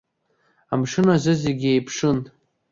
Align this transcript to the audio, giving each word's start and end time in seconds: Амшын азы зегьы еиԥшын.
Амшын 0.73 1.07
азы 1.15 1.33
зегьы 1.43 1.69
еиԥшын. 1.73 2.17